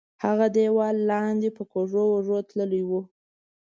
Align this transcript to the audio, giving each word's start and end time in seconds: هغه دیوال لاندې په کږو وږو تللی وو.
هغه 0.23 0.45
دیوال 0.55 0.95
لاندې 1.09 1.49
په 1.57 1.63
کږو 1.71 2.01
وږو 2.11 2.39
تللی 2.49 2.83
وو. 2.89 3.01